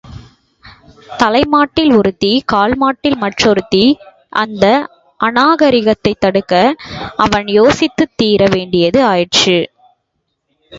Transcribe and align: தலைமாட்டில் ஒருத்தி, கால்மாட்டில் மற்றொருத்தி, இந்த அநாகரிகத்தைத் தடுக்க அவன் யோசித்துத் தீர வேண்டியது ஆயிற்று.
தலைமாட்டில் 1.19 1.91
ஒருத்தி, 1.93 2.43
கால்மாட்டில் 2.53 3.17
மற்றொருத்தி, 3.17 3.83
இந்த 4.43 4.65
அநாகரிகத்தைத் 5.19 6.19
தடுக்க 6.19 6.63
அவன் 7.17 7.47
யோசித்துத் 7.59 8.15
தீர 8.15 8.47
வேண்டியது 8.51 9.05
ஆயிற்று. 9.05 9.59